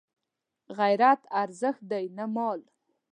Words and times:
غیرت 0.77 1.21
ارزښت 1.41 1.81
دی 1.91 2.05
نه 2.17 2.25
مال 2.35 2.59